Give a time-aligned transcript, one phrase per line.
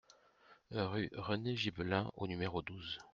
[0.71, 2.97] Rue René Gibelin au numéro douze